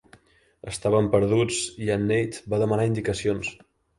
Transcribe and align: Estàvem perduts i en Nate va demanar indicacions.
Estàvem 0.71 1.09
perduts 1.15 1.59
i 1.87 1.91
en 1.97 2.09
Nate 2.11 2.41
va 2.53 2.61
demanar 2.65 2.89
indicacions. 2.93 3.55